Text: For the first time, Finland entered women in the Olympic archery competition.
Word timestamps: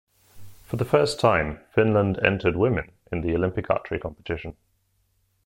For 0.63 0.77
the 0.77 0.83
first 0.83 1.19
time, 1.19 1.59
Finland 1.75 2.17
entered 2.25 2.55
women 2.55 2.91
in 3.11 3.21
the 3.21 3.35
Olympic 3.35 3.69
archery 3.69 3.99
competition. 3.99 4.55